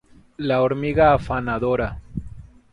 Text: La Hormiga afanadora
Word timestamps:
La 0.37 0.57
Hormiga 0.63 1.13
afanadora 1.13 2.01